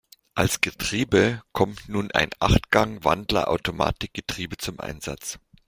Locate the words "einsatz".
4.79-5.37